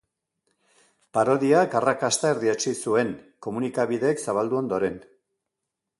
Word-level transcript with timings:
Parodiak 1.17 1.77
arrakasta 1.81 2.31
erdietsi 2.35 2.75
zuen 2.87 3.13
komunikabideek 3.47 4.27
zabaldu 4.29 4.63
ondoren. 4.65 4.99